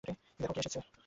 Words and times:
দেখো, 0.39 0.53
কে 0.55 0.59
এসেছে। 0.59 0.79